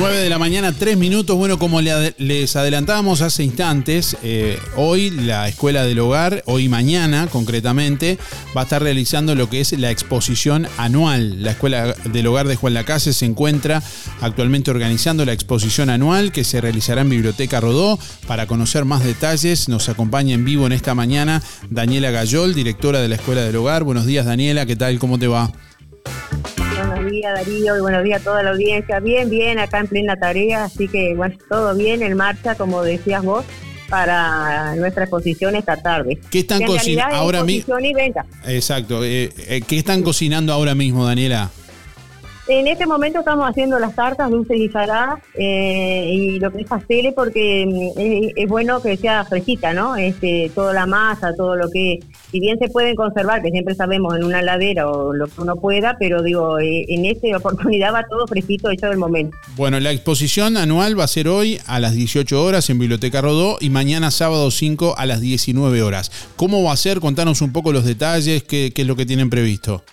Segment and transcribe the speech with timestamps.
[0.00, 1.36] 9 de la mañana, 3 minutos.
[1.36, 8.18] Bueno, como les adelantábamos hace instantes, eh, hoy la Escuela del Hogar, hoy mañana concretamente,
[8.56, 11.42] va a estar realizando lo que es la exposición anual.
[11.42, 13.82] La Escuela del Hogar de Juan Lacase se encuentra
[14.22, 17.98] actualmente organizando la exposición anual que se realizará en Biblioteca Rodó.
[18.26, 23.08] Para conocer más detalles, nos acompaña en vivo en esta mañana Daniela Gayol, directora de
[23.08, 23.84] la Escuela del Hogar.
[23.84, 24.98] Buenos días, Daniela, ¿qué tal?
[24.98, 25.52] ¿Cómo te va?
[27.20, 28.98] Buenos días Darío y buenos días a toda la audiencia.
[28.98, 33.22] Bien, bien, acá en plena tarea, así que bueno, todo bien en marcha, como decías
[33.22, 33.44] vos,
[33.90, 36.18] para nuestra exposición esta tarde.
[36.30, 37.74] ¿Qué están cocinando ahora mismo?
[38.46, 39.04] Exacto.
[39.04, 41.50] Eh, eh, ¿Qué están cocinando ahora mismo, Daniela?
[42.52, 46.66] En este momento estamos haciendo las tartas dulces y saladas eh, y lo que es
[46.66, 49.94] pasteles porque mm, es, bueno que sea fresquita, ¿no?
[49.94, 52.00] Este, toda la masa, todo lo que,
[52.32, 55.54] si bien se pueden conservar, que siempre sabemos en una ladera o lo que uno
[55.54, 59.36] pueda, pero digo, eh, en esta oportunidad va todo fresquito hecho del momento.
[59.54, 63.58] Bueno, la exposición anual va a ser hoy a las 18 horas en Biblioteca Rodó
[63.60, 66.10] y mañana sábado 5 a las 19 horas.
[66.34, 66.98] ¿Cómo va a ser?
[66.98, 69.84] Contanos un poco los detalles, qué, qué es lo que tienen previsto.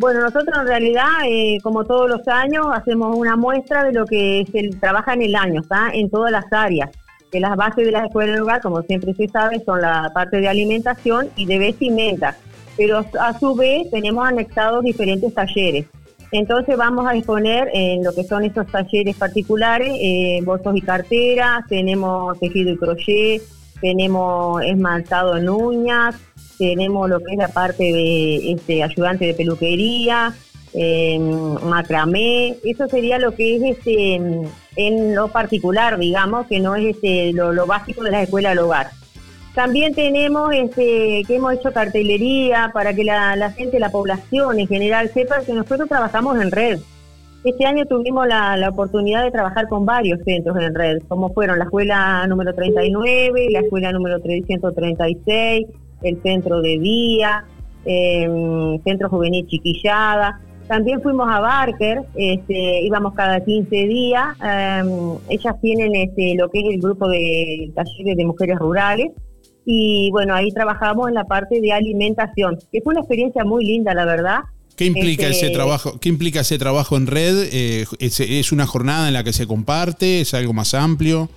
[0.00, 4.46] Bueno, nosotros en realidad, eh, como todos los años, hacemos una muestra de lo que
[4.50, 5.90] se trabaja en el año, ¿está?
[5.92, 6.88] En todas las áreas.
[7.30, 10.40] Que las bases de la escuela del hogar, como siempre se sabe, son la parte
[10.40, 12.34] de alimentación y de vestimenta.
[12.78, 15.84] Pero a su vez tenemos anexados diferentes talleres.
[16.32, 21.66] Entonces vamos a exponer en lo que son esos talleres particulares, eh, bolsos y carteras,
[21.68, 23.42] tenemos tejido y crochet,
[23.82, 26.16] tenemos esmaltado en uñas,
[26.60, 30.34] tenemos lo que es la parte de este, ayudante de peluquería,
[30.74, 34.20] em, macramé, eso sería lo que es este
[34.76, 38.90] en lo particular, digamos, que no es este lo, básico de la escuela del hogar.
[39.54, 45.10] También tenemos este, que hemos hecho cartelería para que la, gente, la población en general
[45.12, 46.78] sepa que nosotros trabajamos en red.
[47.42, 51.58] Este año tuvimos la, la, oportunidad de trabajar con varios centros en red, como fueron
[51.58, 55.66] la escuela número 39, la escuela número 336,
[56.02, 57.44] el centro de día,
[57.84, 58.28] eh,
[58.84, 60.40] centro juvenil Chiquillada.
[60.68, 64.36] También fuimos a Barker, este, íbamos cada 15 días.
[64.40, 69.10] Em, ellas tienen este, lo que es el grupo de talleres de mujeres rurales.
[69.64, 73.94] Y bueno, ahí trabajamos en la parte de alimentación, que fue una experiencia muy linda,
[73.94, 74.40] la verdad.
[74.76, 75.98] ¿Qué implica ese este, trabajo?
[76.00, 77.48] ¿Qué implica ese trabajo en red?
[77.52, 80.22] Eh, ¿es, una jornada en la que se comparte?
[80.22, 81.28] ¿Es algo más amplio?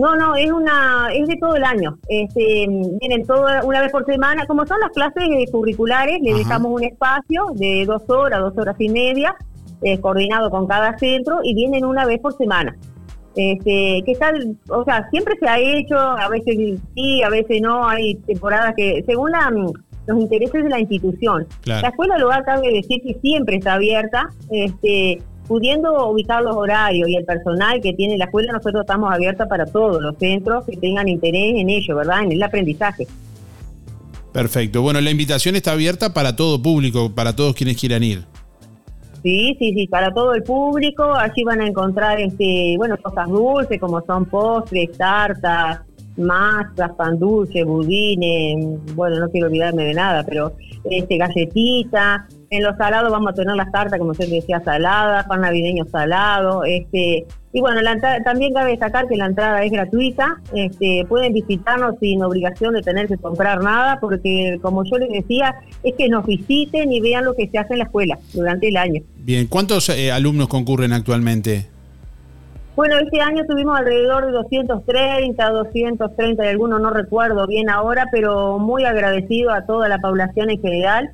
[0.00, 1.98] No, no, es una, es de todo el año.
[2.08, 2.66] Este,
[3.00, 5.22] vienen todo, una vez por semana, como son las clases
[5.52, 9.36] curriculares, le dejamos un espacio de dos horas, dos horas y media,
[9.82, 12.74] eh, coordinado con cada centro, y vienen una vez por semana.
[13.36, 14.32] Este, que está,
[14.70, 19.04] o sea, siempre se ha hecho, a veces sí, a veces no, hay temporadas que,
[19.06, 19.32] según
[20.06, 21.46] los intereses de la institución.
[21.66, 27.16] La escuela lo cabe decir que siempre está abierta, este, pudiendo ubicar los horarios y
[27.16, 31.08] el personal que tiene la escuela, nosotros estamos abiertos para todos los centros que tengan
[31.08, 32.22] interés en ello, ¿verdad?
[32.22, 33.08] En el aprendizaje.
[34.32, 34.80] Perfecto.
[34.80, 38.22] Bueno, la invitación está abierta para todo público, para todos quienes quieran ir.
[39.24, 41.02] Sí, sí, sí, para todo el público.
[41.14, 45.80] Allí van a encontrar, este, bueno, cosas dulces como son postres, tartas,
[46.16, 50.52] masas, pan dulce, budines, bueno, no quiero olvidarme de nada, pero
[50.84, 55.40] este, galletitas, en los salados vamos a tener las tartas, como usted decía, saladas, pan
[55.40, 56.64] navideño salado.
[56.64, 57.80] Este, y bueno,
[58.24, 60.40] también cabe destacar que la entrada es gratuita.
[60.52, 65.54] Este, pueden visitarnos sin obligación de tener que comprar nada, porque como yo les decía,
[65.84, 68.76] es que nos visiten y vean lo que se hace en la escuela durante el
[68.76, 69.00] año.
[69.18, 71.68] Bien, ¿cuántos eh, alumnos concurren actualmente?
[72.74, 78.58] Bueno, este año tuvimos alrededor de 230, 230 y algunos no recuerdo bien ahora, pero
[78.58, 81.10] muy agradecido a toda la población en general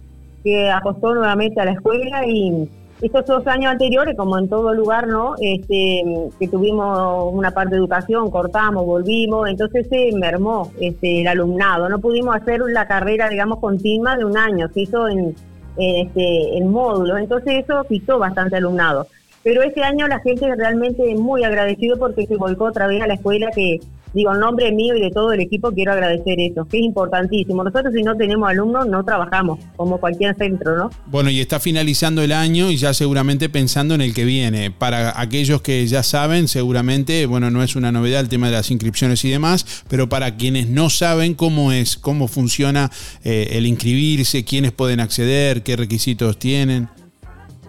[0.47, 2.69] que apostó nuevamente a la escuela y
[3.03, 5.35] estos dos años anteriores, como en todo lugar, ¿no?
[5.41, 6.05] Este,
[6.39, 11.89] que tuvimos una parte de educación, cortamos, volvimos, entonces se mermó este, el alumnado.
[11.89, 15.35] No pudimos hacer la carrera, digamos, continua de un año, se hizo en,
[15.77, 19.09] este, en módulos, entonces eso quitó bastante alumnado.
[19.43, 23.15] Pero este año la gente realmente muy agradecido porque se volcó otra vez a la
[23.15, 23.81] escuela que
[24.17, 27.63] digo, en nombre mío y de todo el equipo quiero agradecer eso, que es importantísimo.
[27.63, 30.91] Nosotros si no tenemos alumnos no trabajamos, como cualquier centro, ¿no?
[31.07, 34.71] Bueno, y está finalizando el año y ya seguramente pensando en el que viene.
[34.71, 38.71] Para aquellos que ya saben, seguramente, bueno, no es una novedad el tema de las
[38.71, 42.91] inscripciones y demás, pero para quienes no saben cómo es, cómo funciona
[43.23, 46.89] eh, el inscribirse, quiénes pueden acceder, qué requisitos tienen.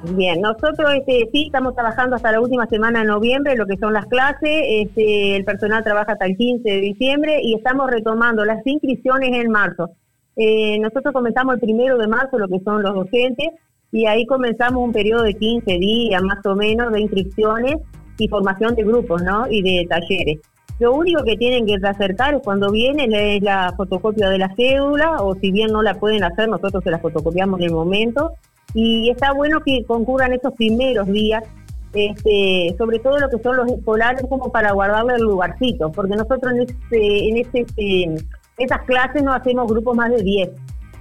[0.04, 3.94] Bien, nosotros este, sí estamos trabajando hasta la última semana de noviembre, lo que son
[3.94, 8.66] las clases, este, el personal trabaja hasta el 15 de diciembre y estamos retomando las
[8.66, 9.90] inscripciones en marzo.
[10.36, 13.50] Eh, nosotros comenzamos el primero de marzo, lo que son los docentes,
[13.92, 17.78] y ahí comenzamos un periodo de 15 días más o menos de inscripciones
[18.20, 19.48] y formación de grupos, ¿no?
[19.50, 20.40] Y de talleres.
[20.80, 25.18] Lo único que tienen que acercar es cuando vienen es la fotocopia de la cédula
[25.22, 28.34] o si bien no la pueden hacer, nosotros se la fotocopiamos en el momento.
[28.80, 31.44] Y está bueno que concurran esos primeros días,
[31.94, 36.54] este, sobre todo lo que son los escolares, como para guardarle el lugarcito, porque nosotros
[36.54, 38.24] en, este, en este,
[38.56, 40.50] esas clases no hacemos grupos más de 10.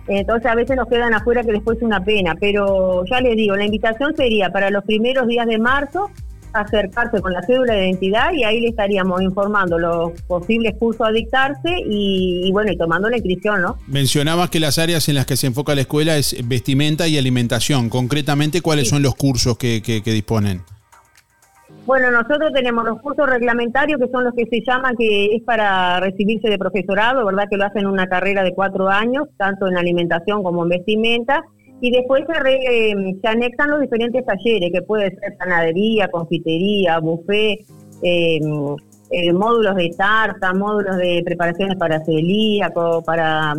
[0.09, 3.55] Entonces a veces nos quedan afuera que después es una pena, pero ya les digo,
[3.57, 6.09] la invitación sería para los primeros días de marzo
[6.61, 11.13] acercarse con la cédula de identidad y ahí le estaríamos informando los posibles cursos a
[11.13, 13.79] dictarse y, bueno, y tomando la inscripción, ¿no?
[13.87, 17.89] Mencionabas que las áreas en las que se enfoca la escuela es vestimenta y alimentación.
[17.89, 20.63] Concretamente, ¿cuáles son los cursos que, que, disponen?
[21.85, 26.01] Bueno, nosotros tenemos los cursos reglamentarios que son los que se llaman que es para
[26.01, 27.45] recibirse de profesorado, ¿verdad?
[27.49, 31.45] Que lo hacen una carrera de cuatro años, tanto en alimentación como en vestimenta
[31.81, 37.61] y después se, se, anexan los diferentes talleres, que puede ser panadería, confitería, buffet,
[38.03, 38.41] eh,
[39.11, 43.55] eh, módulos de tarta, módulos de preparaciones para celíaco, para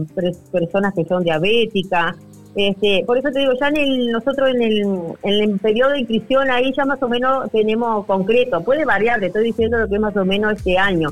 [0.52, 2.16] personas que son diabéticas.
[2.56, 4.82] Este, por eso te digo, ya en el, nosotros en el,
[5.22, 9.28] en el periodo de inscripción ahí ya más o menos tenemos concreto, puede variar, te
[9.28, 11.10] estoy diciendo lo que es más o menos este año.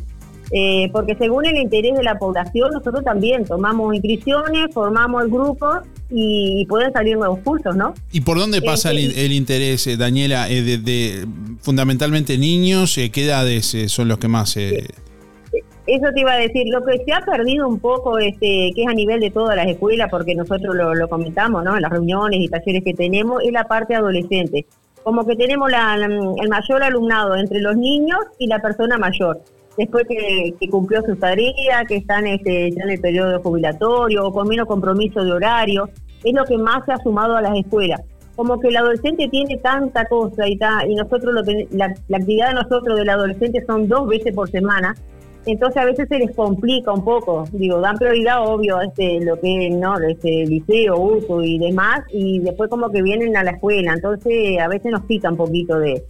[0.52, 5.68] Eh, porque según el interés de la población, nosotros también tomamos inscripciones, formamos el grupo
[6.10, 7.94] y, pueden salir nuevos cursos, ¿no?
[8.12, 10.48] ¿Y por dónde pasa el, eh, interés, eh, Daniela?
[10.48, 11.26] de,
[11.62, 14.58] fundamentalmente niños, ¿qué edades son los que más...
[15.88, 18.88] Eso te iba a decir, lo que se ha perdido un poco, este, que es
[18.88, 21.76] a nivel de todas las escuelas, porque nosotros lo, comentamos ¿no?
[21.76, 24.66] en las reuniones y talleres que tenemos, es la parte adolescente.
[25.04, 29.44] Como que tenemos el mayor alumnado entre los niños y la persona mayor
[29.78, 34.48] después que, cumplió su tarea, que están este, ya en el periodo jubilatorio o con
[34.48, 35.90] menos compromiso de horario,
[36.24, 38.02] es lo que más se ha sumado a las escuelas.
[38.36, 41.42] Como que el adolescente tiene tanta cosa y, y nosotros lo
[41.72, 44.94] la, actividad de nosotros del adolescente son dos veces por semana,
[45.46, 49.40] entonces a veces se les complica un poco, digo, dan prioridad obvio a este, lo
[49.40, 53.52] que es no este liceo, uso y demás, y después como que vienen a la
[53.52, 56.04] escuela, entonces a veces nos quita un poquito de,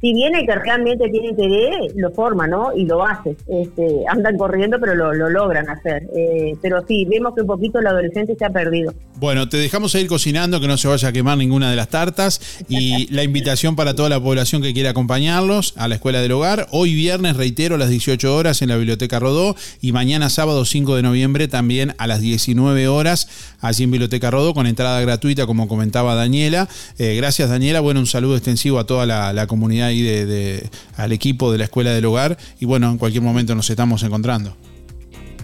[0.00, 2.68] si bien el que realmente tiene interés, lo forma, ¿no?
[2.74, 3.36] Y lo hace.
[3.48, 6.04] Este, andan corriendo, pero lo, logran hacer.
[6.14, 8.94] Eh, pero sí, vemos que un poquito el adolescente se ha perdido.
[9.16, 11.88] Bueno, te dejamos a ir cocinando, que no se vaya a quemar ninguna de las
[11.88, 12.40] tartas.
[12.68, 16.68] Y la invitación para toda la población que quiera acompañarlos a la Escuela del Hogar.
[16.70, 19.56] Hoy viernes, reitero, a las 18 horas en la Biblioteca Rodó.
[19.80, 24.54] Y mañana sábado 5 de noviembre también a las 19 horas allí en Biblioteca Rodó
[24.54, 26.68] con entrada gratuita, como comentaba Daniela.
[26.98, 27.80] Eh, gracias, Daniela.
[27.80, 31.92] Bueno, un saludo extensivo a toda la comunidad ahí de, al equipo de la Escuela
[31.92, 34.56] del Hogar y bueno, en cualquier momento nos estamos encontrando.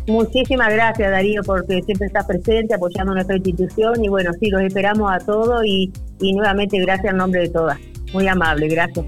[0.06, 5.11] Muchísimas gracias Darío porque siempre estás presente apoyando nuestra institución y bueno, sí, los esperamos
[5.11, 7.79] a todos y, y nuevamente gracias en nombre de todas.
[8.12, 9.06] Muy amable, gracias.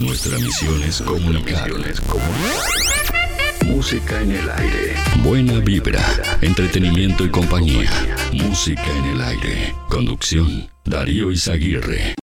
[0.00, 1.70] Nuestra misión es comunicar.
[3.66, 4.94] Música en el aire.
[5.22, 6.02] Buena vibra,
[6.40, 7.90] entretenimiento y compañía.
[8.32, 9.74] Música en el aire.
[9.88, 12.14] Conducción, Darío Izaguirre.